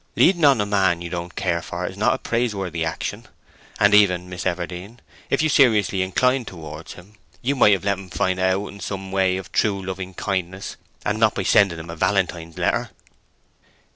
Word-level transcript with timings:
Leading 0.15 0.43
on 0.45 0.59
a 0.59 0.65
man 0.65 1.01
you 1.03 1.11
don't 1.11 1.35
care 1.35 1.61
for 1.61 1.85
is 1.85 1.95
not 1.95 2.15
a 2.15 2.17
praiseworthy 2.17 2.83
action. 2.83 3.27
And 3.79 3.93
even, 3.93 4.27
Miss 4.29 4.45
Everdene, 4.47 4.97
if 5.29 5.43
you 5.43 5.47
seriously 5.47 6.01
inclined 6.01 6.47
towards 6.47 6.93
him, 6.93 7.13
you 7.43 7.55
might 7.55 7.73
have 7.73 7.83
let 7.85 7.99
him 7.99 8.09
find 8.09 8.39
it 8.39 8.43
out 8.43 8.65
in 8.69 8.79
some 8.79 9.11
way 9.11 9.37
of 9.37 9.51
true 9.51 9.79
loving 9.85 10.15
kindness, 10.15 10.75
and 11.05 11.19
not 11.19 11.35
by 11.35 11.43
sending 11.43 11.77
him 11.77 11.91
a 11.91 11.95
valentine's 11.95 12.57
letter." 12.57 12.89